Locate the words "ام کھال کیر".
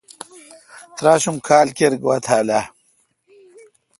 1.29-1.93